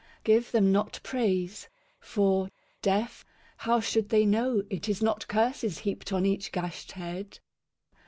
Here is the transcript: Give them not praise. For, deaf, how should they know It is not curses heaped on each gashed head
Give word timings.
Give 0.23 0.51
them 0.51 0.71
not 0.71 0.99
praise. 1.03 1.69
For, 1.99 2.49
deaf, 2.81 3.23
how 3.57 3.79
should 3.81 4.09
they 4.09 4.25
know 4.25 4.63
It 4.71 4.89
is 4.89 4.99
not 4.99 5.27
curses 5.27 5.77
heaped 5.77 6.11
on 6.11 6.25
each 6.25 6.51
gashed 6.51 6.93
head 6.93 7.37